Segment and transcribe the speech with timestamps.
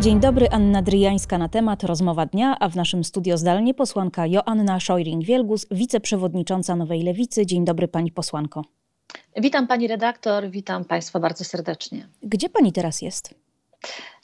[0.00, 4.78] Dzień dobry, Anna Dryjańska na temat Rozmowa Dnia, a w naszym studio zdalnie posłanka Joanna
[4.78, 7.46] Szojring-Wielgus, wiceprzewodnicząca Nowej Lewicy.
[7.46, 8.64] Dzień dobry pani posłanko.
[9.36, 12.08] Witam pani redaktor, witam państwa bardzo serdecznie.
[12.22, 13.34] Gdzie pani teraz jest?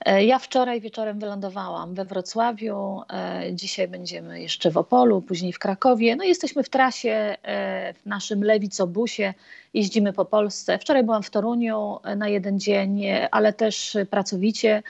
[0.04, 5.58] E, ja wczoraj wieczorem wylądowałam we Wrocławiu, e, dzisiaj będziemy jeszcze w Opolu, później w
[5.58, 6.16] Krakowie.
[6.16, 9.34] No jesteśmy w trasie e, w naszym lewicobusie,
[9.74, 10.78] jeździmy po Polsce.
[10.78, 14.82] Wczoraj byłam w Toruniu na jeden dzień, ale też pracowicie.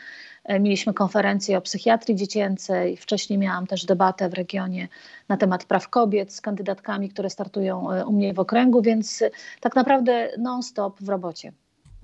[0.48, 2.96] Mieliśmy konferencję o psychiatrii dziecięcej.
[2.96, 4.88] Wcześniej miałam też debatę w regionie
[5.28, 9.24] na temat praw kobiet z kandydatkami, które startują u mnie w okręgu, więc
[9.60, 11.52] tak naprawdę non-stop w robocie.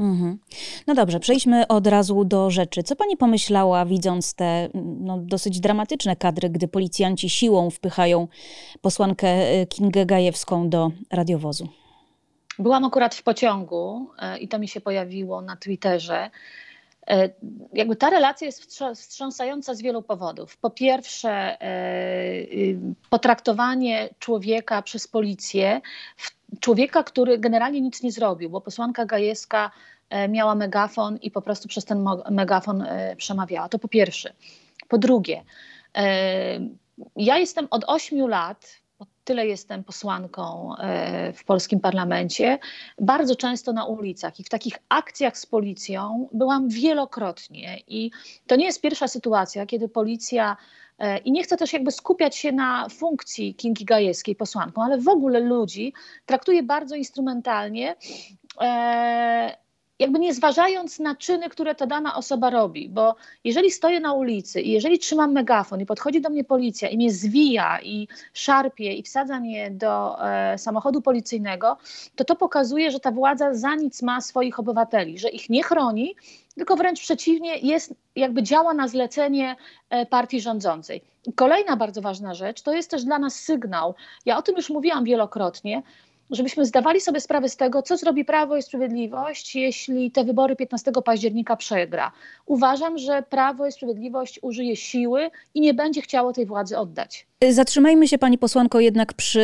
[0.00, 0.38] Mhm.
[0.86, 2.82] No dobrze, przejdźmy od razu do rzeczy.
[2.82, 8.28] Co pani pomyślała, widząc te no, dosyć dramatyczne kadry, gdy policjanci siłą wpychają
[8.80, 9.28] posłankę
[9.66, 11.68] Kingę Gajewską do radiowozu?
[12.58, 16.30] Byłam akurat w pociągu e, i to mi się pojawiło na Twitterze.
[17.06, 17.30] E,
[17.72, 20.56] jakby ta relacja jest wstrząsająca z wielu powodów.
[20.56, 21.66] Po pierwsze, e,
[22.42, 22.78] y,
[23.10, 25.80] potraktowanie człowieka przez policję,
[26.60, 29.70] człowieka, który generalnie nic nie zrobił, bo posłanka Gajewska
[30.10, 32.84] e, miała megafon i po prostu przez ten megafon
[33.16, 33.68] przemawiała.
[33.68, 34.32] To po pierwsze.
[34.88, 35.44] Po drugie,
[37.16, 38.80] ja jestem od ośmiu lat
[39.24, 42.58] tyle jestem posłanką e, w polskim parlamencie,
[43.00, 47.78] bardzo często na ulicach i w takich akcjach z policją byłam wielokrotnie.
[47.88, 48.10] I
[48.46, 50.56] to nie jest pierwsza sytuacja, kiedy policja
[50.98, 55.08] e, i nie chcę też jakby skupiać się na funkcji Kingi Gajewskiej posłanką, ale w
[55.08, 55.92] ogóle ludzi
[56.26, 57.96] traktuje bardzo instrumentalnie
[58.60, 59.56] e,
[60.00, 64.60] jakby nie zważając na czyny, które ta dana osoba robi, bo jeżeli stoję na ulicy
[64.60, 69.02] i jeżeli trzymam megafon i podchodzi do mnie policja i mnie zwija i szarpie i
[69.02, 71.76] wsadza mnie do e, samochodu policyjnego,
[72.16, 76.14] to to pokazuje, że ta władza za nic ma swoich obywateli, że ich nie chroni,
[76.56, 79.56] tylko wręcz przeciwnie, jest, jakby działa na zlecenie
[79.90, 81.02] e, partii rządzącej.
[81.34, 83.94] Kolejna bardzo ważna rzecz to jest też dla nas sygnał.
[84.26, 85.82] Ja o tym już mówiłam wielokrotnie,
[86.30, 90.92] żebyśmy zdawali sobie sprawę z tego, co zrobi Prawo i Sprawiedliwość, jeśli te wybory 15
[91.04, 92.12] października przegra.
[92.46, 97.26] Uważam, że Prawo i Sprawiedliwość użyje siły i nie będzie chciało tej władzy oddać.
[97.50, 99.40] Zatrzymajmy się, pani posłanko, jednak przy,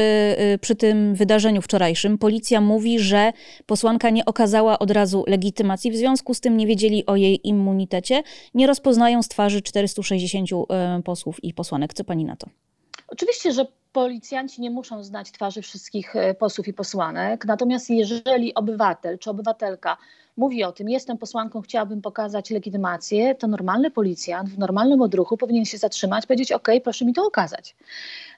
[0.54, 2.18] y, przy tym wydarzeniu wczorajszym.
[2.18, 3.32] Policja mówi, że
[3.66, 8.22] posłanka nie okazała od razu legitymacji, w związku z tym nie wiedzieli o jej immunitecie,
[8.54, 11.94] nie rozpoznają z twarzy 460 y, posłów i posłanek.
[11.94, 12.46] Co pani na to?
[13.08, 19.18] Oczywiście, że policjanci nie muszą znać twarzy wszystkich e, posłów i posłanek, natomiast jeżeli obywatel
[19.18, 19.96] czy obywatelka
[20.36, 25.64] mówi o tym, jestem posłanką, chciałabym pokazać legitymację, to normalny policjant w normalnym odruchu powinien
[25.64, 27.76] się zatrzymać, powiedzieć: OK, proszę mi to okazać.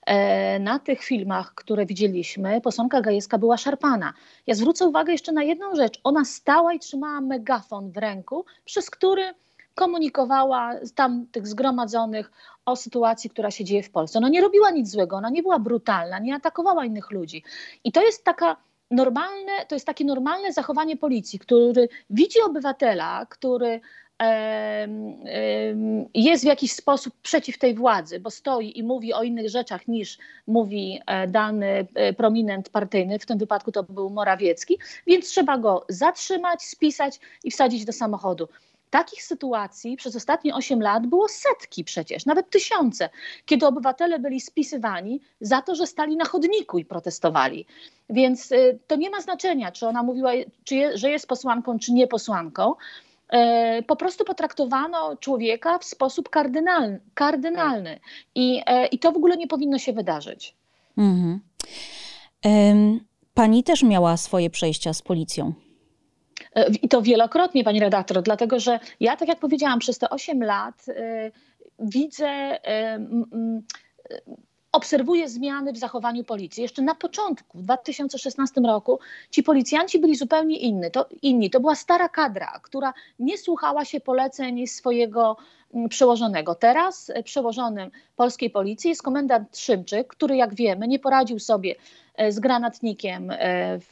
[0.07, 4.13] E, na tych filmach, które widzieliśmy, posłanka Gajewska była szarpana.
[4.47, 6.01] Ja zwrócę uwagę jeszcze na jedną rzecz.
[6.05, 9.35] Ona stała i trzymała megafon w ręku, przez który
[9.79, 12.31] komunikowała tam tych zgromadzonych
[12.67, 14.19] o sytuacji, która się dzieje w Polsce.
[14.19, 17.43] Ona nie robiła nic złego, ona nie była brutalna, nie atakowała innych ludzi.
[17.85, 18.57] I to jest taka
[18.91, 23.81] normalne, to jest takie normalne zachowanie policji, który widzi obywatela, który
[26.15, 30.19] jest w jakiś sposób przeciw tej władzy, bo stoi i mówi o innych rzeczach niż
[30.47, 35.85] mówi e, dany e, prominent partyjny, w tym wypadku to był Morawiecki, więc trzeba go
[35.89, 38.49] zatrzymać, spisać i wsadzić do samochodu.
[38.91, 43.11] Takich sytuacji przez ostatnie 8 lat było setki przecież, nawet tysiące,
[43.47, 47.67] kiedy obywatele byli spisywani za to, że stali na chodniku i protestowali.
[48.11, 50.31] Więc y, to nie ma znaczenia, czy ona mówiła,
[50.65, 52.75] czy je, że jest posłanką, czy nie posłanką.
[53.29, 57.01] E, po prostu potraktowano człowieka w sposób kardynalny.
[57.15, 58.01] kardynalny.
[58.35, 60.55] I, e, I to w ogóle nie powinno się wydarzyć.
[60.99, 61.41] Mhm.
[63.35, 65.53] Pani też miała swoje przejścia z policją.
[66.55, 70.43] E, I to wielokrotnie, pani redaktor, dlatego że ja, tak jak powiedziałam, przez te 8
[70.45, 71.33] lat y,
[71.79, 72.57] widzę.
[72.57, 73.63] Y,
[74.73, 76.63] obserwuję zmiany w zachowaniu policji.
[76.63, 78.99] Jeszcze na początku, w 2016 roku,
[79.31, 80.91] ci policjanci byli zupełnie inni.
[80.91, 81.51] To, inni.
[81.51, 85.37] to była stara kadra, która nie słuchała się poleceń swojego
[85.89, 86.55] przełożonego.
[86.55, 92.41] Teraz przełożonym polskiej policji jest komendant Szymczyk, który, jak wiemy, nie poradził sobie E, z
[92.41, 93.37] granatnikiem e,
[93.79, 93.89] w,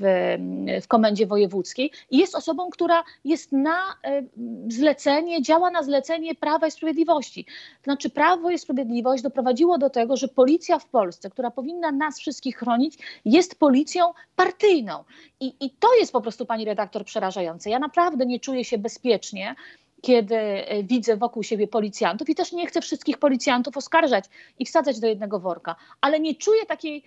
[0.83, 4.23] w komendzie wojewódzkiej i jest osobą, która jest na e,
[4.69, 7.47] zlecenie, działa na zlecenie Prawa i Sprawiedliwości.
[7.85, 12.57] Znaczy Prawo i Sprawiedliwość doprowadziło do tego, że policja w Polsce, która powinna nas wszystkich
[12.57, 15.05] chronić, jest policją partyjną.
[15.41, 17.71] I, i to jest po prostu, pani redaktor, przerażające.
[17.71, 19.55] Ja naprawdę nie czuję się bezpiecznie,
[20.03, 20.37] kiedy
[20.83, 24.25] widzę wokół siebie policjantów i też nie chcę wszystkich policjantów oskarżać
[24.59, 27.05] i wsadzać do jednego worka, ale nie czuję takiej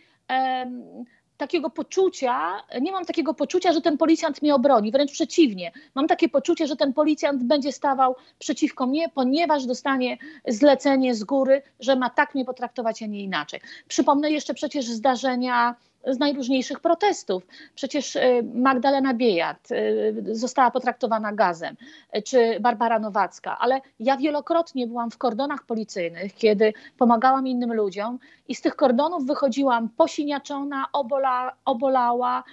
[1.38, 5.72] takiego poczucia, nie mam takiego poczucia, że ten policjant mnie obroni, wręcz przeciwnie.
[5.96, 10.18] Mam takie poczucie, że ten policjant będzie stawał przeciwko mnie, ponieważ dostanie
[10.48, 13.60] zlecenie z góry, że ma tak mnie potraktować, a nie inaczej.
[13.88, 15.76] Przypomnę jeszcze przecież zdarzenia
[16.08, 17.48] z najróżniejszych protestów.
[17.76, 21.76] Przecież y, Magdalena Biejat y, została potraktowana gazem,
[22.18, 28.20] y, czy Barbara Nowacka, ale ja wielokrotnie byłam w kordonach policyjnych, kiedy pomagałam innym ludziom
[28.48, 32.44] i z tych kordonów wychodziłam posiniaczona, obola, obolała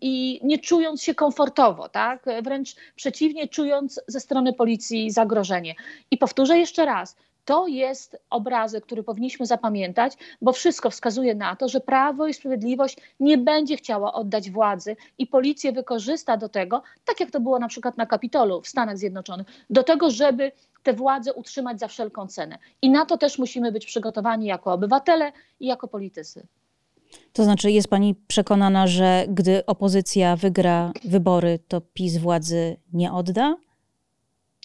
[0.00, 2.24] i nie czując się komfortowo, tak?
[2.42, 5.74] wręcz przeciwnie, czując ze strony policji zagrożenie.
[6.10, 10.12] I powtórzę jeszcze raz, to jest obrazek, który powinniśmy zapamiętać,
[10.42, 15.26] bo wszystko wskazuje na to, że Prawo i Sprawiedliwość nie będzie chciała oddać władzy i
[15.26, 19.46] policję wykorzysta do tego, tak jak to było na przykład na Kapitolu w Stanach Zjednoczonych,
[19.70, 20.52] do tego, żeby
[20.82, 22.58] tę władzę utrzymać za wszelką cenę.
[22.82, 26.46] I na to też musimy być przygotowani jako obywatele i jako politycy.
[27.32, 33.56] To znaczy, jest Pani przekonana, że gdy opozycja wygra wybory, to PiS władzy nie odda?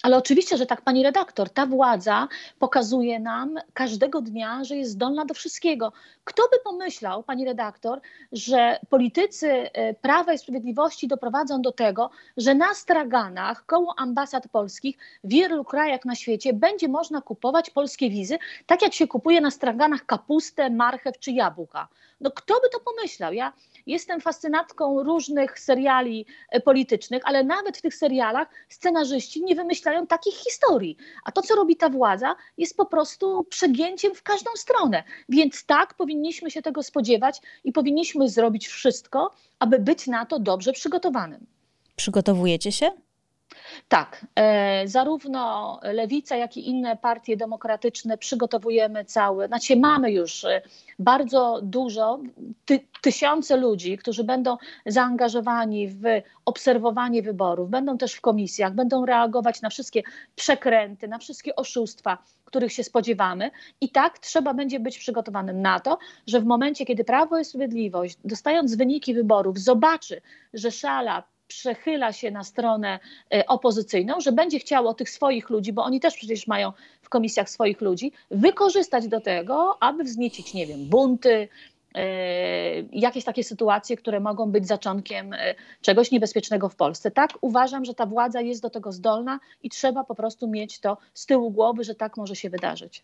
[0.03, 2.27] Ale oczywiście, że tak, pani redaktor, ta władza
[2.59, 5.93] pokazuje nam każdego dnia, że jest zdolna do wszystkiego.
[6.23, 8.01] Kto by pomyślał, pani redaktor,
[8.31, 14.97] że politycy e, Prawa i Sprawiedliwości doprowadzą do tego, że na straganach koło ambasad polskich
[15.23, 19.51] w wielu krajach na świecie będzie można kupować polskie wizy, tak jak się kupuje na
[19.51, 21.87] straganach kapustę, marchew czy jabłka.
[22.21, 23.33] No kto by to pomyślał?
[23.33, 23.53] Ja
[23.87, 30.35] jestem fascynatką różnych seriali e, politycznych, ale nawet w tych serialach scenarzyści nie wymyślają takich
[30.35, 30.97] historii.
[31.25, 35.03] A to, co robi ta władza, jest po prostu przegięciem w każdą stronę.
[35.29, 40.73] Więc tak, powinniśmy się tego spodziewać i powinniśmy zrobić wszystko, aby być na to dobrze
[40.73, 41.45] przygotowanym.
[41.95, 43.06] Przygotowujecie się?
[43.87, 50.61] Tak, e, zarówno Lewica, jak i inne partie demokratyczne przygotowujemy cały, znaczy mamy już e,
[50.99, 52.19] bardzo dużo,
[52.65, 56.01] ty, tysiące ludzi, którzy będą zaangażowani w
[56.45, 60.03] obserwowanie wyborów, będą też w komisjach, będą reagować na wszystkie
[60.35, 63.51] przekręty, na wszystkie oszustwa, których się spodziewamy.
[63.81, 68.17] I tak trzeba będzie być przygotowanym na to, że w momencie, kiedy Prawo i Sprawiedliwość,
[68.25, 70.21] dostając wyniki wyborów, zobaczy,
[70.53, 72.99] że szala przechyla się na stronę
[73.33, 77.49] e, opozycyjną, że będzie chciało tych swoich ludzi, bo oni też przecież mają w komisjach
[77.49, 81.47] swoich ludzi, wykorzystać do tego, aby wzniecić, nie wiem, bunty,
[81.95, 82.05] e,
[82.91, 87.11] jakieś takie sytuacje, które mogą być zaczątkiem e, czegoś niebezpiecznego w Polsce.
[87.11, 90.97] Tak, uważam, że ta władza jest do tego zdolna i trzeba po prostu mieć to
[91.13, 93.03] z tyłu głowy, że tak może się wydarzyć.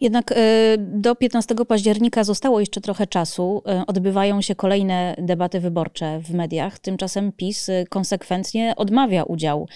[0.00, 0.36] Jednak e,
[0.78, 3.62] do 15 października zostało jeszcze trochę czasu.
[3.66, 6.78] E, odbywają się kolejne debaty wyborcze w mediach.
[6.78, 9.68] Tymczasem PiS e, konsekwentnie odmawia udziału.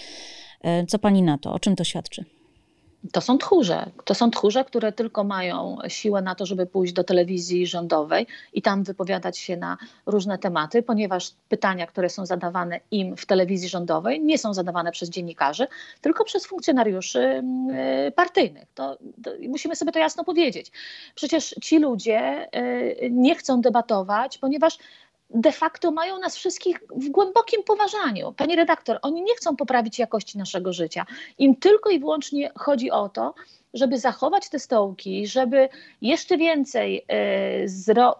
[0.87, 1.53] Co pani na to?
[1.53, 2.25] O czym to świadczy?
[3.11, 3.91] To są tchórze.
[4.05, 8.61] To są tchórze, które tylko mają siłę na to, żeby pójść do telewizji rządowej i
[8.61, 14.21] tam wypowiadać się na różne tematy, ponieważ pytania, które są zadawane im w telewizji rządowej,
[14.21, 15.67] nie są zadawane przez dziennikarzy,
[16.01, 17.69] tylko przez funkcjonariuszy mm,
[18.07, 18.67] y, partyjnych.
[18.75, 20.71] To, to musimy sobie to jasno powiedzieć.
[21.15, 22.47] Przecież ci ludzie
[23.03, 24.77] y, nie chcą debatować, ponieważ
[25.33, 28.33] de facto mają nas wszystkich w głębokim poważaniu.
[28.33, 31.05] Pani redaktor, oni nie chcą poprawić jakości naszego życia.
[31.37, 33.33] Im tylko i wyłącznie chodzi o to,
[33.73, 35.69] żeby zachować te stołki, żeby
[36.01, 38.15] jeszcze więcej, e,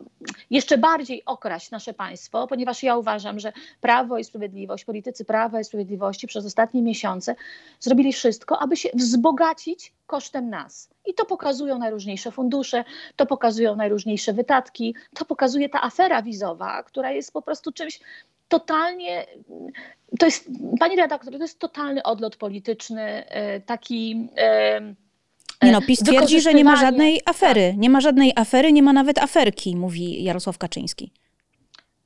[0.49, 5.63] jeszcze bardziej okraść nasze państwo, ponieważ ja uważam, że Prawo i Sprawiedliwość, politycy Prawa i
[5.63, 7.35] Sprawiedliwości przez ostatnie miesiące
[7.79, 10.89] zrobili wszystko, aby się wzbogacić kosztem nas.
[11.05, 12.83] I to pokazują najróżniejsze fundusze,
[13.15, 17.99] to pokazują najróżniejsze wydatki, to pokazuje ta afera wizowa, która jest po prostu czymś
[18.47, 19.25] totalnie,
[20.19, 24.81] to jest, pani redaktor, to jest totalny odlot polityczny, e, taki e,
[25.63, 27.69] nie no, PiS twierdzi, że nie ma żadnej afery.
[27.69, 27.77] Tak.
[27.77, 31.11] Nie ma żadnej afery, nie ma nawet aferki, mówi Jarosław Kaczyński.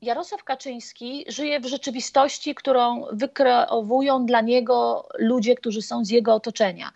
[0.02, 6.92] Jarosław Kaczyński żyje w rzeczywistości, którą wykreowują dla niego ludzie, którzy są z jego otoczenia.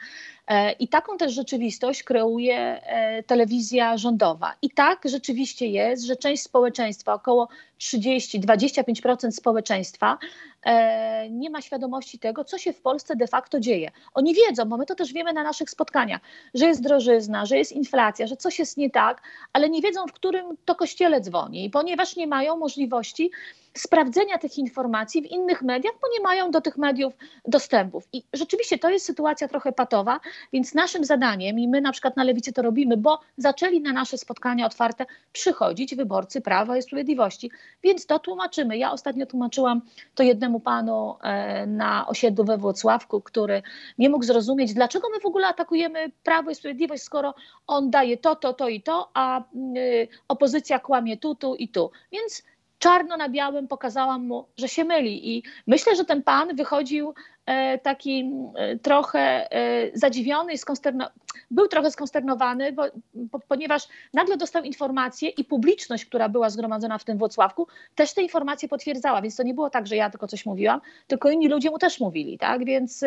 [0.51, 4.53] E, I taką też rzeczywistość kreuje e, telewizja rządowa.
[4.61, 7.47] I tak rzeczywiście jest, że część społeczeństwa, około
[7.79, 10.17] 30-25% społeczeństwa,
[10.63, 13.91] e, nie ma świadomości tego, co się w Polsce de facto dzieje.
[14.13, 16.21] Oni wiedzą, bo my to też wiemy na naszych spotkaniach,
[16.53, 19.21] że jest drożyzna, że jest inflacja, że coś jest nie tak,
[19.53, 23.31] ale nie wiedzą, w którym to kościele dzwoni, ponieważ nie mają możliwości
[23.73, 27.13] sprawdzenia tych informacji w innych mediach, bo nie mają do tych mediów
[27.47, 28.07] dostępów.
[28.13, 30.19] I rzeczywiście to jest sytuacja trochę patowa,
[30.53, 34.17] więc naszym zadaniem, i my na przykład na Lewicy to robimy, bo zaczęli na nasze
[34.17, 37.51] spotkania otwarte przychodzić wyborcy Prawa i Sprawiedliwości,
[37.83, 38.77] więc to tłumaczymy.
[38.77, 39.81] Ja ostatnio tłumaczyłam
[40.15, 43.61] to jednemu panu e, na osiedlu we Włocławku, który
[43.97, 47.33] nie mógł zrozumieć, dlaczego my w ogóle atakujemy Prawo i Sprawiedliwość, skoro
[47.67, 49.43] on daje to, to, to i to, a
[49.77, 51.91] y, opozycja kłamie tu, tu i tu.
[52.11, 52.43] Więc
[52.81, 55.37] czarno na białym pokazałam mu, że się myli.
[55.37, 57.13] I myślę, że ten pan wychodził
[57.45, 61.15] e, taki e, trochę e, zadziwiony i skonsternowany.
[61.51, 62.83] Był trochę skonsternowany, bo,
[63.13, 68.21] bo, ponieważ nagle dostał informację i publiczność, która była zgromadzona w tym Włocławku, też te
[68.21, 69.21] informacje potwierdzała.
[69.21, 71.99] Więc to nie było tak, że ja tylko coś mówiłam, tylko inni ludzie mu też
[71.99, 72.37] mówili.
[72.37, 72.65] Tak?
[72.65, 73.03] Więc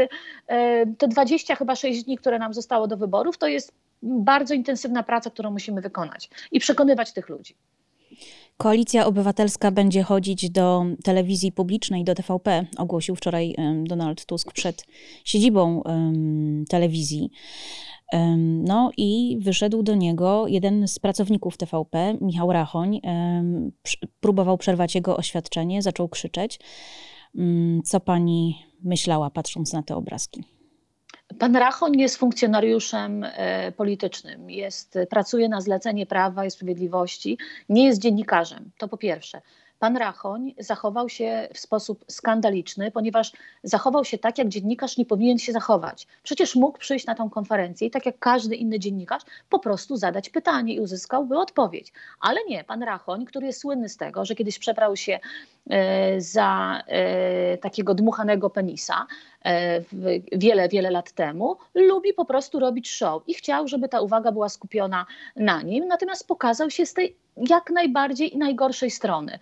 [0.98, 5.30] te 20 chyba 6 dni, które nam zostało do wyborów, to jest bardzo intensywna praca,
[5.30, 7.54] którą musimy wykonać i przekonywać tych ludzi.
[8.56, 14.86] Koalicja Obywatelska będzie chodzić do telewizji publicznej, do TVP, ogłosił wczoraj Donald Tusk przed
[15.24, 15.82] siedzibą
[16.68, 17.30] telewizji.
[18.64, 23.00] No i wyszedł do niego jeden z pracowników TVP, Michał Rachoń.
[24.20, 26.60] Próbował przerwać jego oświadczenie, zaczął krzyczeć.
[27.84, 30.44] Co pani myślała, patrząc na te obrazki?
[31.38, 37.38] Pan Rachoń jest funkcjonariuszem e, politycznym, jest, pracuje na zlecenie Prawa i Sprawiedliwości,
[37.68, 38.70] nie jest dziennikarzem.
[38.78, 39.42] To po pierwsze.
[39.78, 45.38] Pan Rachoń zachował się w sposób skandaliczny, ponieważ zachował się tak, jak dziennikarz nie powinien
[45.38, 46.06] się zachować.
[46.22, 50.30] Przecież mógł przyjść na tą konferencję i tak jak każdy inny dziennikarz, po prostu zadać
[50.30, 51.92] pytanie i uzyskałby odpowiedź.
[52.20, 55.20] Ale nie, pan Rachoń, który jest słynny z tego, że kiedyś przebrał się
[56.18, 59.06] za e, takiego dmuchanego penisa
[59.44, 59.80] e,
[60.32, 64.48] wiele, wiele lat temu, lubi po prostu robić show i chciał, żeby ta uwaga była
[64.48, 65.06] skupiona
[65.36, 67.16] na nim, natomiast pokazał się z tej
[67.48, 69.38] jak najbardziej i najgorszej strony.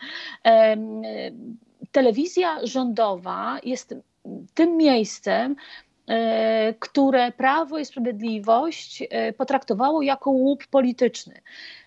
[1.92, 3.94] Telewizja rządowa jest
[4.54, 5.56] tym miejscem, e,
[6.81, 11.40] które Prawo i Sprawiedliwość e, potraktowało jako łup polityczny.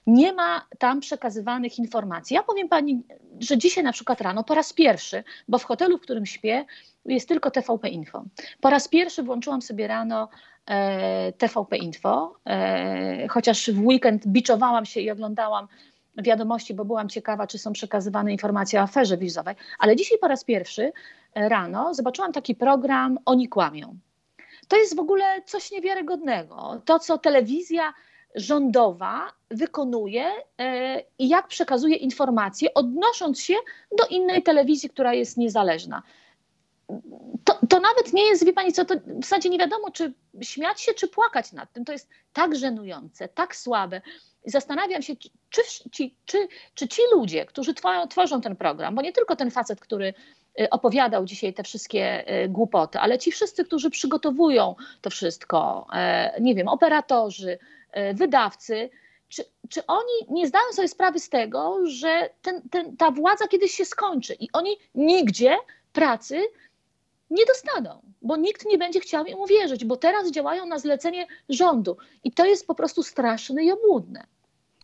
[0.07, 2.35] Nie ma tam przekazywanych informacji.
[2.35, 3.03] Ja powiem pani,
[3.39, 6.65] że dzisiaj na przykład rano po raz pierwszy, bo w hotelu, w którym śpię,
[7.05, 8.23] jest tylko TVP Info.
[8.61, 10.29] Po raz pierwszy włączyłam sobie rano
[10.65, 12.35] e, TVP Info,
[13.29, 15.67] chociaż w weekend biczowałam się i oglądałam
[16.23, 20.43] wiadomości, bo byłam ciekawa, czy są przekazywane informacje o aferze wizowej, ale dzisiaj po raz
[20.43, 20.91] pierwszy
[21.33, 23.97] e, rano zobaczyłam taki program Oni kłamią.
[24.67, 26.81] To jest w ogóle coś niewiarygodnego.
[26.85, 27.93] To, co telewizja
[28.35, 30.25] rządowa wykonuje
[30.59, 33.53] e, i jak przekazuje informacje, odnosząc się
[33.97, 36.03] do innej telewizji, która jest niezależna.
[37.43, 40.81] To, to, nawet nie jest, wie pani co, to w zasadzie nie wiadomo, czy śmiać
[40.81, 41.85] się, czy płakać nad tym.
[41.85, 44.01] To jest tak żenujące, tak słabe.
[44.45, 45.15] Zastanawiam się,
[45.49, 47.73] czy, ci, czy, czy ci ludzie, którzy
[48.09, 50.13] tworzą, ten program, bo nie tylko ten facet, który
[50.71, 56.55] opowiadał dzisiaj te wszystkie y, głupoty, ale ci wszyscy, którzy przygotowują to wszystko, e, nie
[56.55, 57.59] wiem, operatorzy,
[57.91, 58.89] e, wydawcy,
[59.29, 63.71] czy, czy oni nie zdają sobie sprawy z tego, że ten, ten, ta władza kiedyś
[63.71, 65.57] się skończy i oni nigdzie
[65.93, 66.41] pracy
[67.29, 71.97] nie dostaną, bo nikt nie będzie chciał im uwierzyć, bo teraz działają na zlecenie rządu
[72.23, 74.27] i to jest po prostu straszne i obłudne.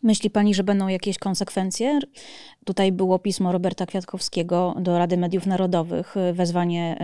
[0.03, 1.99] Myśli pani, że będą jakieś konsekwencje?
[2.65, 6.97] Tutaj było pismo Roberta Kwiatkowskiego do Rady Mediów Narodowych, wezwanie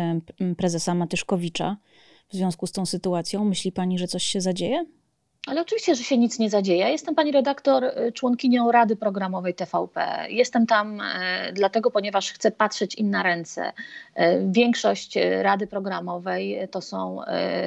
[0.57, 1.77] prezesa Matyszkowicza
[2.29, 3.45] w związku z tą sytuacją.
[3.45, 4.85] Myśli pani, że coś się zadzieje?
[5.45, 6.89] Ale oczywiście, że się nic nie zadzieje.
[6.89, 10.25] Jestem pani redaktor, y, członkinią Rady Programowej TVP.
[10.29, 13.73] Jestem tam e, dlatego, ponieważ chcę patrzeć im na ręce.
[14.15, 17.21] E, większość Rady Programowej to są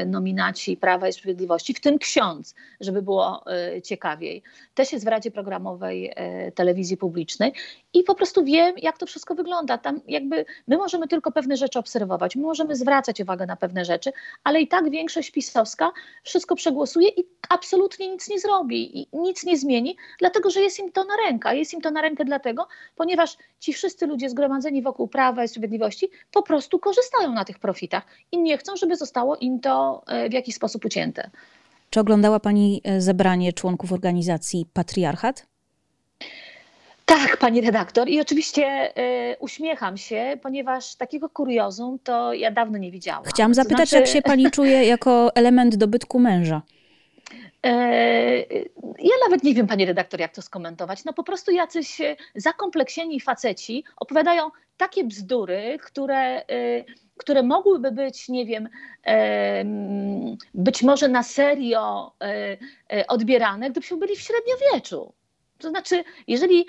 [0.06, 3.44] nominaci Prawa i Sprawiedliwości, w tym ksiądz, żeby było
[3.84, 4.42] ciekawiej.
[4.74, 6.14] Też jest w Radzie Programowej
[6.54, 7.52] Telewizji Publicznej
[7.94, 9.78] i po prostu wiem, jak to wszystko wygląda.
[9.78, 14.12] Tam jakby my możemy tylko pewne rzeczy obserwować, my możemy zwracać uwagę na pewne rzeczy,
[14.44, 15.92] ale i tak większość pisowska
[16.24, 17.24] wszystko przegłosuje i
[17.60, 21.56] absolutnie nic nie zrobi i nic nie zmieni, dlatego że jest im to na rękę.
[21.56, 26.10] Jest im to na rękę dlatego, ponieważ ci wszyscy ludzie zgromadzeni wokół Prawa i Sprawiedliwości
[26.32, 30.32] po prostu korzystają na tych profitach i nie chcą, żeby zostało im to e, w
[30.32, 31.30] jakiś sposób ucięte.
[31.90, 35.46] Czy oglądała Pani e, zebranie członków organizacji Patriarchat?
[37.04, 38.08] Tak, pani redaktor.
[38.08, 38.92] I oczywiście
[39.32, 43.24] y, uśmiecham się, ponieważ takiego kuriozum to ja dawno nie widziałam.
[43.24, 43.96] Chciałam zapytać, znaczy...
[43.96, 46.62] jak się pani czuje jako element dobytku męża.
[47.66, 47.72] E,
[48.98, 51.04] ja nawet nie wiem, pani redaktor, jak to skomentować.
[51.04, 56.44] No po prostu jacyś e, zakompleksieni faceci opowiadają takie bzdury, które,
[57.16, 58.68] które mogłyby być, nie wiem,
[60.54, 62.12] być może na serio
[63.08, 65.12] odbierane, gdybyśmy byli w średniowieczu.
[65.58, 66.66] To znaczy, jeżeli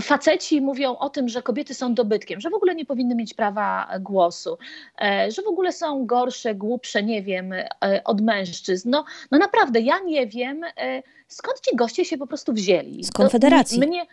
[0.00, 3.88] faceci mówią o tym, że kobiety są dobytkiem, że w ogóle nie powinny mieć prawa
[4.00, 4.58] głosu,
[5.02, 7.66] e, że w ogóle są gorsze, głupsze, nie wiem, e,
[8.04, 8.90] od mężczyzn.
[8.90, 13.04] No, no naprawdę, ja nie wiem, e, skąd ci goście się po prostu wzięli.
[13.04, 13.80] Z Konfederacji.
[13.80, 14.06] mnie,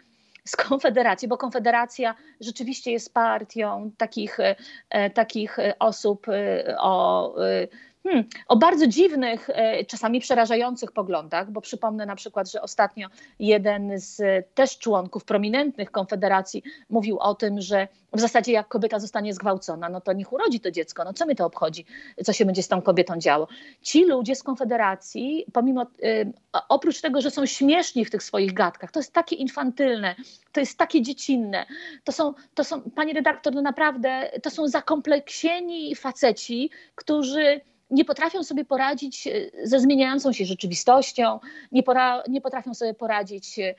[0.45, 4.37] z Konfederacji, bo Konfederacja rzeczywiście jest partią takich,
[5.13, 6.27] takich osób
[6.79, 7.35] o
[8.07, 13.07] Hmm, o bardzo dziwnych, e, czasami przerażających poglądach, bo przypomnę na przykład, że ostatnio
[13.39, 14.21] jeden z
[14.55, 20.01] też członków prominentnych Konfederacji mówił o tym, że w zasadzie jak kobieta zostanie zgwałcona, no
[20.01, 21.85] to niech urodzi to dziecko, no co mi to obchodzi,
[22.25, 23.47] co się będzie z tą kobietą działo.
[23.81, 26.33] Ci ludzie z Konfederacji, pomimo, y,
[26.69, 30.15] oprócz tego, że są śmieszni w tych swoich gadkach, to jest takie infantylne,
[30.51, 31.65] to jest takie dziecinne,
[32.03, 38.43] to są, to są pani redaktor, no naprawdę, to są zakompleksieni faceci, którzy nie potrafią
[38.43, 39.31] sobie poradzić e,
[39.63, 41.39] ze zmieniającą się rzeczywistością,
[41.71, 43.75] nie, pora, nie potrafią sobie poradzić e,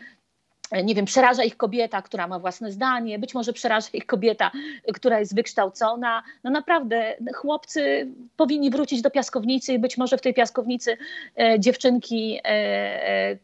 [0.85, 4.51] nie wiem, przeraża ich kobieta, która ma własne zdanie, być może przeraża ich kobieta,
[4.95, 6.23] która jest wykształcona.
[6.45, 10.97] No naprawdę, chłopcy powinni wrócić do piaskownicy i być może w tej piaskownicy
[11.39, 13.39] e, dziewczynki e, e,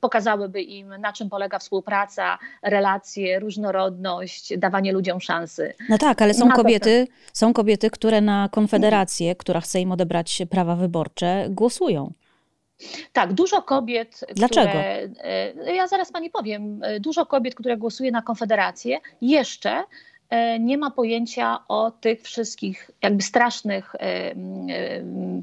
[0.00, 5.74] pokazałyby im, na czym polega współpraca, relacje, różnorodność, dawanie ludziom szansy.
[5.88, 10.76] No tak, ale są kobiety, są kobiety, które na Konfederację, która chce im odebrać prawa
[10.76, 12.12] wyborcze, głosują.
[13.12, 14.24] Tak, dużo kobiet.
[14.34, 14.68] Dlaczego?
[14.68, 16.82] Które, e, ja zaraz pani powiem.
[16.82, 19.84] E, dużo kobiet, które głosuje na Konfederację, jeszcze
[20.30, 23.96] e, nie ma pojęcia o tych wszystkich jakby strasznych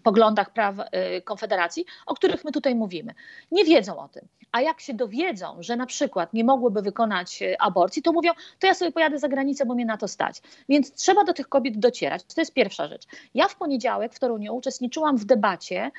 [0.04, 0.76] poglądach praw
[1.24, 3.14] Konfederacji, o których my tutaj mówimy.
[3.52, 4.28] Nie wiedzą o tym.
[4.52, 8.74] A jak się dowiedzą, że na przykład nie mogłyby wykonać aborcji, to mówią, to ja
[8.74, 10.42] sobie pojadę za granicę, bo mnie na to stać.
[10.70, 12.24] Więc trzeba do tych kobiet docierać.
[12.24, 13.04] To jest pierwsza rzecz.
[13.34, 15.92] Ja w poniedziałek w Toruniu uczestniczyłam w debacie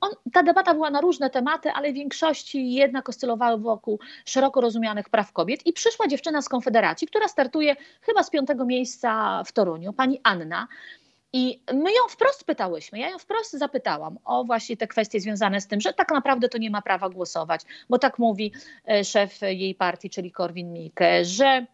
[0.00, 5.08] on, ta debata była na różne tematy, ale w większości jednak oscylowały wokół szeroko rozumianych
[5.08, 5.66] praw kobiet.
[5.66, 10.68] I przyszła dziewczyna z Konfederacji, która startuje chyba z piątego miejsca w Toruniu, pani Anna.
[11.32, 15.66] I my ją wprost pytałyśmy, ja ją wprost zapytałam o właśnie te kwestie związane z
[15.66, 18.52] tym, że tak naprawdę to nie ma prawa głosować, bo tak mówi
[18.88, 21.66] e, szef jej partii, czyli Korwin Mikke, że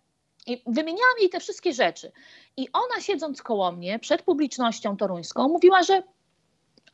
[0.46, 2.12] i wymieniałam jej te wszystkie rzeczy.
[2.56, 6.02] I ona siedząc koło mnie przed publicznością toruńską mówiła, że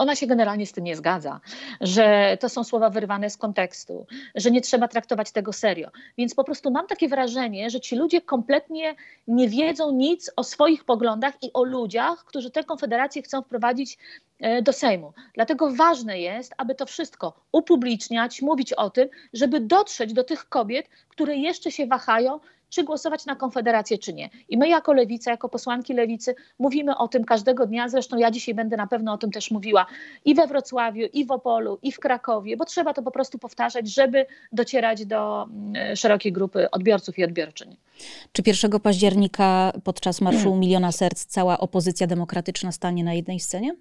[0.01, 1.41] ona się generalnie z tym nie zgadza,
[1.81, 5.91] że to są słowa wyrwane z kontekstu, że nie trzeba traktować tego serio.
[6.19, 8.95] Więc po prostu mam takie wrażenie, że ci ludzie kompletnie
[9.29, 13.99] nie wiedzą nic o swoich poglądach i o ludziach, którzy tę konfederację chcą wprowadzić
[14.39, 15.13] e, do Sejmu.
[15.35, 20.89] Dlatego ważne jest, aby to wszystko upubliczniać, mówić o tym, żeby dotrzeć do tych kobiet,
[21.09, 24.31] które jeszcze się wahają, czy głosować na Konfederację, czy nie.
[24.49, 28.55] I my jako Lewica, jako posłanki Lewicy mówimy o tym każdego dnia, zresztą ja dzisiaj
[28.55, 29.87] będę na pewno o tym też mówiła
[30.25, 33.95] i we Wrocławiu, i w Opolu, i w Krakowie, bo trzeba to po prostu powtarzać,
[33.95, 37.77] żeby docierać do mm, szerokiej grupy odbiorców i odbiorczyń.
[38.33, 43.77] Czy 1 października podczas Marszu Miliona Serc cała opozycja demokratyczna stanie na jednej scenie?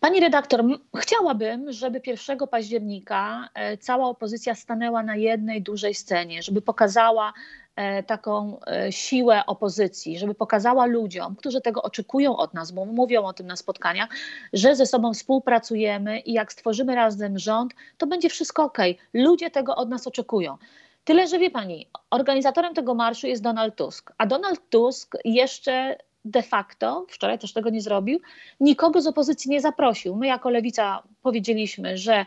[0.00, 0.64] Pani redaktor,
[0.96, 7.32] chciałabym, żeby 1 października e, cała opozycja stanęła na jednej dużej scenie, żeby pokazała
[7.76, 13.24] e, taką e, siłę opozycji, żeby pokazała ludziom, którzy tego oczekują od nas, bo mówią
[13.24, 14.08] o tym na spotkaniach,
[14.52, 18.78] że ze sobą współpracujemy i jak stworzymy razem rząd, to będzie wszystko ok.
[19.14, 20.58] Ludzie tego od nas oczekują.
[21.04, 26.42] Tyle, że wie pani, organizatorem tego marszu jest Donald Tusk, a Donald Tusk jeszcze de
[26.42, 28.20] facto, wczoraj też tego nie zrobił,
[28.60, 30.16] nikogo z opozycji nie zaprosił.
[30.16, 32.26] My jako lewica powiedzieliśmy, że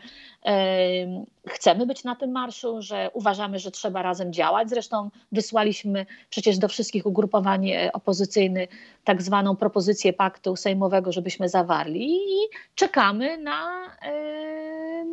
[1.48, 4.70] chcemy być na tym marszu, że uważamy, że trzeba razem działać.
[4.70, 8.68] Zresztą wysłaliśmy przecież do wszystkich ugrupowań e, opozycyjnych
[9.04, 13.82] tak zwaną propozycję paktu sejmowego, żebyśmy zawarli i czekamy na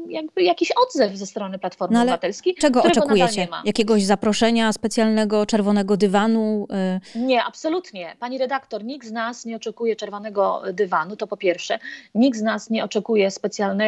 [0.07, 2.55] jakby jakiś odzew ze strony Platformy no Obywatelskiej.
[2.55, 3.47] Czego oczekujecie?
[3.65, 6.67] Jakiegoś zaproszenia specjalnego, czerwonego dywanu?
[7.15, 8.15] Nie, absolutnie.
[8.19, 11.79] Pani redaktor, nikt z nas nie oczekuje czerwonego dywanu, to po pierwsze.
[12.15, 13.78] Nikt z nas nie oczekuje specjalnego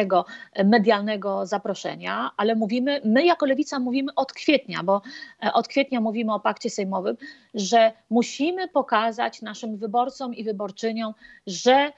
[0.64, 5.02] medialnego zaproszenia, ale mówimy, my jako Lewica mówimy od kwietnia, bo
[5.44, 7.16] e, od kwietnia mówimy o pakcie sejmowym,
[7.54, 11.14] że musimy pokazać naszym wyborcom i wyborczyniom,
[11.46, 11.92] że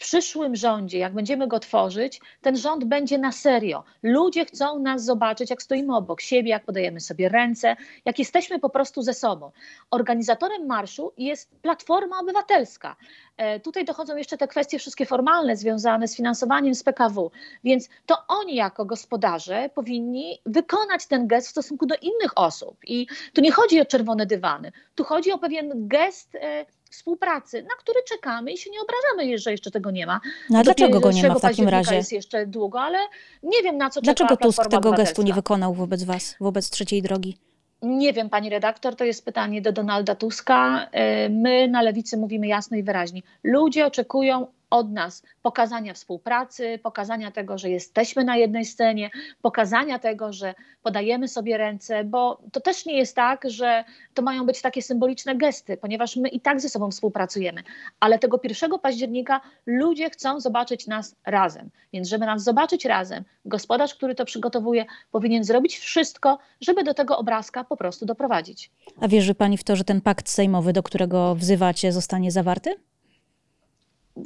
[0.00, 3.84] przyszłym rządzie, jak będziemy go tworzyć, ten rząd będzie na serio.
[4.02, 8.70] Ludzie chcą nas zobaczyć, jak stoimy obok siebie, jak podajemy sobie ręce, jak jesteśmy po
[8.70, 9.50] prostu ze sobą.
[9.90, 12.96] Organizatorem marszu jest Platforma Obywatelska.
[13.36, 17.30] E, tutaj dochodzą jeszcze te kwestie wszystkie formalne związane z finansowaniem z PKW,
[17.64, 22.76] więc to oni jako gospodarze powinni wykonać ten gest w stosunku do innych osób.
[22.86, 27.74] I tu nie chodzi o czerwone dywany, tu chodzi o pewien gest e, współpracy, na
[27.78, 30.20] który czekamy i się nie obrażamy, że jeszcze tego nie ma.
[30.50, 31.94] No a dlaczego go nie ma w takim razie?
[31.94, 32.98] jest jeszcze długo, ale
[33.42, 37.36] nie wiem na co Dlaczego Tusk tego gestu nie wykonał wobec was, wobec trzeciej drogi?
[37.82, 40.88] Nie wiem, pani redaktor, to jest pytanie do Donalda Tuska.
[40.92, 43.22] E, my na lewicy mówimy jasno i wyraźnie.
[43.44, 49.10] Ludzie oczekują od nas pokazania współpracy, pokazania tego, że jesteśmy na jednej scenie,
[49.42, 54.46] pokazania tego, że podajemy sobie ręce, bo to też nie jest tak, że to mają
[54.46, 57.62] być takie symboliczne gesty, ponieważ my i tak ze sobą współpracujemy.
[58.00, 61.70] Ale tego 1 października ludzie chcą zobaczyć nas razem.
[61.92, 67.18] Więc żeby nas zobaczyć razem, gospodarz, który to przygotowuje, powinien zrobić wszystko, żeby do tego
[67.18, 68.70] obrazka po prostu doprowadzić.
[69.00, 72.74] A wierzy pani w to, że ten pakt sejmowy, do którego wzywacie, zostanie zawarty?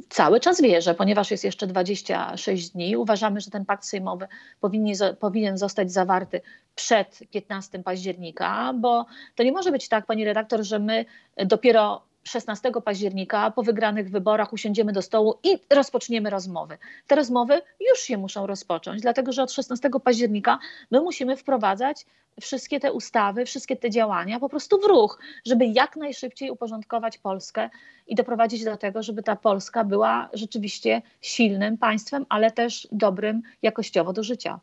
[0.09, 2.97] Cały czas wierzę, ponieważ jest jeszcze 26 dni.
[2.97, 4.27] Uważamy, że ten pakt sejmowy
[4.59, 6.41] powinien, powinien zostać zawarty
[6.75, 9.05] przed 15 października, bo
[9.35, 11.05] to nie może być tak, pani redaktor, że my
[11.45, 16.77] dopiero 16 października po wygranych wyborach usiądziemy do stołu i rozpoczniemy rozmowy.
[17.07, 20.59] Te rozmowy już się muszą rozpocząć, dlatego że od 16 października
[20.91, 22.05] my musimy wprowadzać
[22.41, 27.69] wszystkie te ustawy, wszystkie te działania po prostu w ruch, żeby jak najszybciej uporządkować Polskę
[28.07, 34.13] i doprowadzić do tego, żeby ta Polska była rzeczywiście silnym państwem, ale też dobrym jakościowo
[34.13, 34.59] do życia.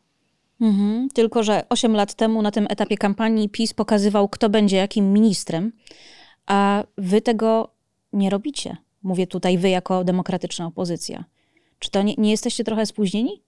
[0.61, 5.13] Mhm, tylko, że 8 lat temu na tym etapie kampanii PiS pokazywał, kto będzie jakim
[5.13, 5.71] ministrem
[6.45, 7.69] a wy tego
[8.13, 8.77] nie robicie.
[9.03, 11.23] Mówię tutaj wy jako demokratyczna opozycja.
[11.79, 13.43] Czy to nie, nie jesteście trochę spóźnieni?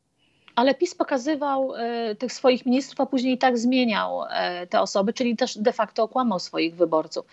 [0.55, 5.35] ale PiS pokazywał e, tych swoich ministrów, a później tak zmieniał e, te osoby, czyli
[5.35, 7.25] też de facto okłamał swoich wyborców.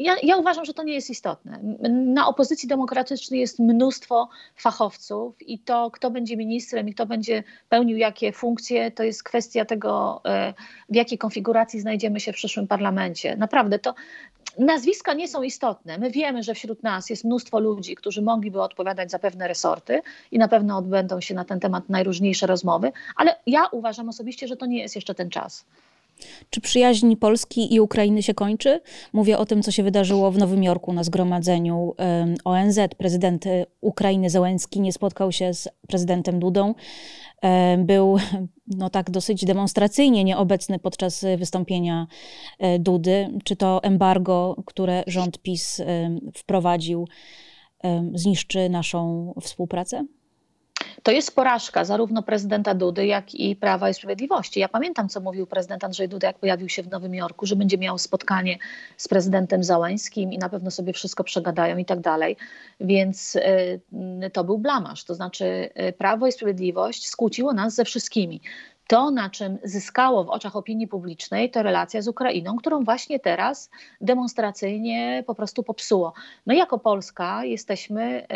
[0.00, 1.60] Ja, ja, uważam, że to nie jest istotne.
[1.90, 7.96] Na opozycji demokratycznej jest mnóstwo fachowców i to, kto będzie ministrem i kto będzie pełnił
[7.96, 10.54] jakie funkcje, to jest kwestia tego, e,
[10.88, 13.36] w jakiej konfiguracji znajdziemy się w przyszłym parlamencie.
[13.36, 13.94] Naprawdę to
[14.58, 15.98] nazwiska nie są istotne.
[15.98, 20.38] My wiemy, że wśród nas jest mnóstwo ludzi, którzy mogliby odpowiadać za pewne resorty i
[20.38, 24.66] na pewno odbędą się na ten temat najróżniejsze rozmowy, ale ja uważam osobiście, że to
[24.66, 25.64] nie jest jeszcze ten czas.
[26.50, 28.80] Czy przyjaźń Polski i Ukrainy się kończy?
[29.12, 31.94] Mówię o tym, co się wydarzyło w Nowym Jorku na zgromadzeniu
[32.44, 32.78] ONZ.
[32.98, 36.74] Prezydent y, Ukrainy Zełenski nie spotkał się z prezydentem Dudą.
[37.78, 38.16] Był
[38.66, 42.06] no tak dosyć demonstracyjnie nieobecny podczas wystąpienia
[42.58, 43.28] e, Dudy.
[43.44, 45.82] Czy to embargo, które rząd PiS
[46.34, 47.08] wprowadził,
[48.14, 50.06] zniszczy naszą współpracę?
[51.02, 54.60] To jest porażka zarówno prezydenta Dudy, jak i Prawa i Sprawiedliwości.
[54.60, 57.78] Ja pamiętam, co mówił prezydent Andrzej Duda, jak pojawił się w Nowym Jorku, że będzie
[57.78, 58.58] miał spotkanie
[58.96, 62.36] z prezydentem Załańskim i na pewno sobie wszystko przegadają i tak dalej.
[62.80, 63.80] Więc y,
[64.32, 65.04] to był blamasz.
[65.04, 68.40] To znaczy y, Prawo i Sprawiedliwość skłóciło nas ze wszystkimi.
[68.90, 73.70] To, na czym zyskało w oczach opinii publicznej, to relacja z Ukrainą, którą właśnie teraz
[74.00, 76.12] demonstracyjnie po prostu popsuło.
[76.46, 78.26] My jako Polska jesteśmy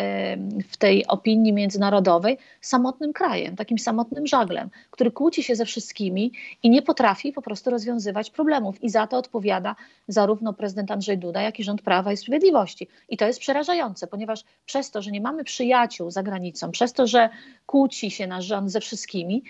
[0.68, 6.70] w tej opinii międzynarodowej samotnym krajem, takim samotnym żaglem, który kłóci się ze wszystkimi i
[6.70, 8.82] nie potrafi po prostu rozwiązywać problemów.
[8.82, 9.76] I za to odpowiada
[10.08, 12.88] zarówno prezydent Andrzej Duda, jak i rząd Prawa i Sprawiedliwości.
[13.08, 17.06] I to jest przerażające, ponieważ przez to, że nie mamy przyjaciół za granicą, przez to,
[17.06, 17.30] że
[17.66, 19.42] kłóci się nasz rząd ze wszystkimi,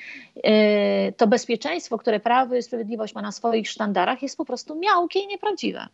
[0.45, 5.21] e, to bezpieczeństwo, które Prawo i Sprawiedliwość ma na swoich sztandarach, jest po prostu miałkie
[5.21, 5.87] i nieprawdziwe.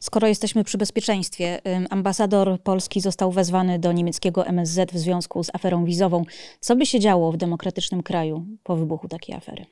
[0.00, 5.84] Skoro jesteśmy przy bezpieczeństwie, ambasador Polski został wezwany do niemieckiego MSZ w związku z aferą
[5.84, 6.24] wizową.
[6.60, 9.66] Co by się działo w demokratycznym kraju po wybuchu takiej afery?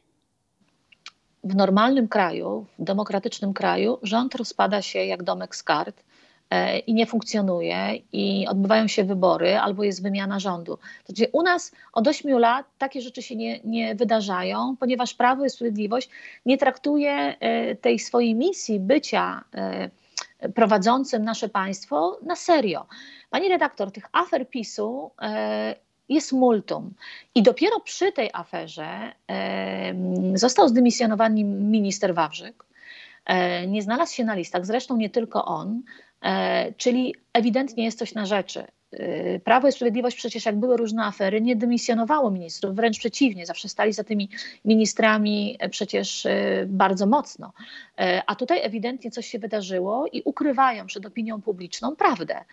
[1.44, 6.02] W normalnym kraju, w demokratycznym kraju, rząd rozpada się jak domek z kart
[6.86, 10.78] i nie funkcjonuje i odbywają się wybory albo jest wymiana rządu.
[11.06, 15.50] Znaczy, u nas od 8 lat takie rzeczy się nie, nie wydarzają, ponieważ Prawo i
[15.50, 16.10] Sprawiedliwość
[16.46, 19.90] nie traktuje e, tej swojej misji bycia e,
[20.54, 22.86] prowadzącym nasze państwo na serio.
[23.30, 25.10] Pani redaktor, tych afer PiSu
[26.08, 26.94] jest multum.
[27.34, 29.12] I dopiero przy tej aferze
[30.34, 32.64] został zdymisjonowany minister Wawrzyk.
[33.68, 36.09] Nie znalazł się na listach, zresztą nie tylko on, E,
[36.76, 38.64] czyli ewidentnie jest coś na rzeczy.
[38.92, 43.68] E, Prawo i Sprawiedliwość przecież, jak były różne afery, nie dymisjonowało ministrów, wręcz przeciwnie, zawsze
[43.68, 44.28] stali za tymi
[44.64, 46.26] ministrami e, przecież
[46.66, 47.52] bardzo mocno.
[48.26, 52.44] A tutaj ewidentnie coś się wydarzyło i ukrywają przed opinią publiczną prawdę.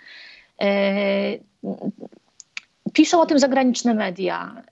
[2.94, 4.64] Piszą o tym zagraniczne media,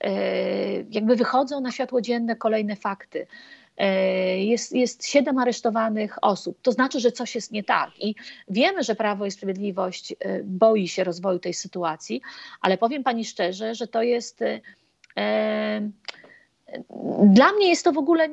[0.90, 3.26] jakby wychodzą na światło dzienne kolejne fakty.
[3.76, 6.58] E, jest, jest siedem aresztowanych osób.
[6.62, 7.90] To znaczy, że coś jest nie tak.
[8.00, 8.14] I
[8.48, 12.20] wiemy, że Prawo i Sprawiedliwość e, boi się rozwoju tej sytuacji,
[12.60, 14.40] ale powiem Pani szczerze, że to jest.
[17.24, 18.28] Dla mnie jest to w ogóle,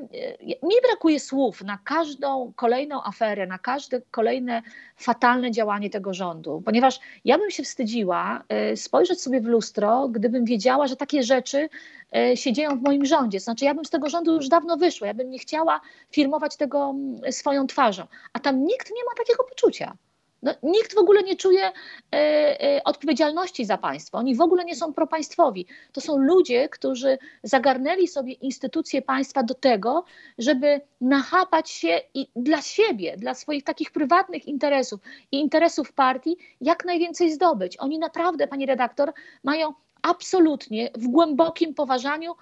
[0.64, 4.62] mi brakuje słów na każdą kolejną aferę, na każde kolejne
[4.98, 10.46] fatalne działanie tego rządu, ponieważ ja bym się wstydziła e, spojrzeć sobie w lustro, gdybym
[10.46, 11.70] wiedziała, że takie rzeczy
[12.16, 13.40] e, się dzieją w moim rządzie.
[13.40, 16.96] Znaczy, ja bym z tego rządu już dawno wyszła, ja bym nie chciała filmować tego
[17.32, 19.98] swoją twarzą, a tam nikt nie ma takiego poczucia.
[20.44, 21.72] No, nikt w ogóle nie czuje e,
[22.12, 24.18] e, odpowiedzialności za państwo.
[24.18, 25.66] Oni w ogóle nie są propaństwowi.
[25.92, 30.04] To są ludzie, którzy zagarnęli sobie instytucje państwa do tego,
[30.38, 35.02] żeby nachapać się i dla siebie, dla swoich takich prywatnych interesów
[35.32, 37.80] i interesów partii jak najwięcej zdobyć.
[37.80, 42.36] Oni naprawdę, pani redaktor, mają absolutnie w głębokim poważaniu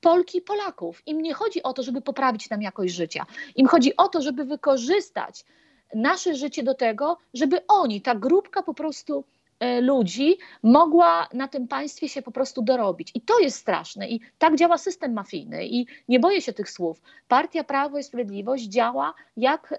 [0.00, 1.02] Polki i Polaków.
[1.06, 3.26] Im nie chodzi o to, żeby poprawić nam jakość życia.
[3.56, 5.44] Im chodzi o to, żeby wykorzystać
[5.94, 9.24] nasze życie do tego, żeby oni, ta grupka po prostu
[9.60, 13.10] e, ludzi mogła na tym państwie się po prostu dorobić.
[13.14, 14.08] I to jest straszne.
[14.08, 15.66] I tak działa system mafijny.
[15.66, 17.00] I nie boję się tych słów.
[17.28, 19.74] Partia Prawo i Sprawiedliwość działa jak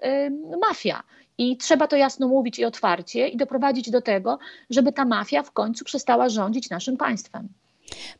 [0.68, 1.02] mafia.
[1.38, 4.38] I trzeba to jasno mówić i otwarcie i doprowadzić do tego,
[4.70, 7.48] żeby ta mafia w końcu przestała rządzić naszym państwem.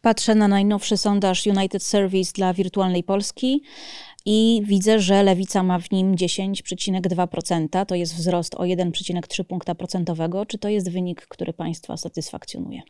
[0.01, 3.62] Patrzę na najnowszy sondaż United Service dla Wirtualnej Polski
[4.30, 7.86] i widzę, że lewica ma w nim 10,2%.
[7.86, 10.46] To jest wzrost o 1,3 punkta procentowego.
[10.46, 12.82] Czy to jest wynik, który Państwa satysfakcjonuje?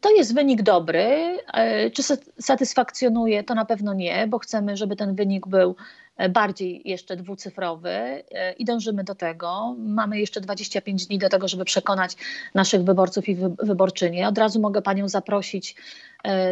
[0.00, 1.38] To jest wynik dobry.
[1.54, 2.02] E, czy
[2.40, 3.44] satysfakcjonuje?
[3.44, 5.76] To na pewno nie, bo chcemy, żeby ten wynik był
[6.16, 9.74] e, bardziej jeszcze dwucyfrowy e, i dążymy do tego.
[9.78, 12.16] Mamy jeszcze 25 dni do tego, żeby przekonać
[12.54, 14.28] naszych wyborców i wyborczynie.
[14.28, 15.76] Od razu mogę Panią zaprosić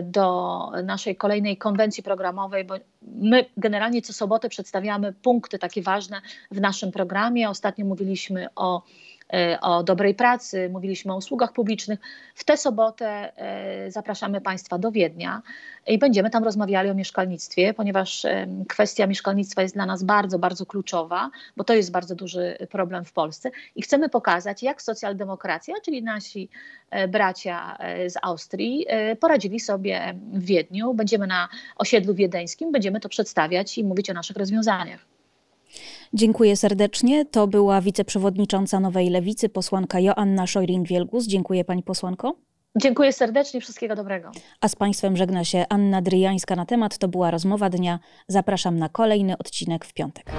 [0.03, 6.61] do naszej kolejnej konwencji programowej, bo my generalnie co sobotę przedstawiamy punkty takie ważne w
[6.61, 7.51] naszym programie.
[7.51, 8.83] Ostatnio mówiliśmy o
[9.61, 12.01] o dobrej pracy, mówiliśmy o usługach publicznych.
[12.35, 15.43] W tę sobotę e, zapraszamy Państwa do Wiednia
[15.87, 20.67] i będziemy tam rozmawiali o mieszkalnictwie, ponieważ e, kwestia mieszkalnictwa jest dla nas bardzo, bardzo
[20.67, 26.03] kluczowa, bo to jest bardzo duży problem w Polsce i chcemy pokazać, jak socjaldemokracja, czyli
[26.03, 26.49] nasi
[27.09, 28.87] bracia z Austrii,
[29.21, 30.95] poradzili sobie w Wiedniu.
[30.95, 35.10] Będziemy na osiedlu wiedeńskim, będziemy to przedstawiać i mówić o naszych rozwiązaniach.
[36.15, 37.25] Dziękuję serdecznie.
[37.25, 41.27] To była wiceprzewodnicząca Nowej Lewicy, posłanka Joanna Szojrin-Wielgus.
[41.27, 42.37] Dziękuję pani posłanko.
[42.77, 44.31] Dziękuję serdecznie, wszystkiego dobrego.
[44.61, 46.99] A z Państwem żegna się Anna Dryjańska na temat.
[46.99, 47.99] To była rozmowa dnia.
[48.29, 50.31] Zapraszam na kolejny odcinek w piątek.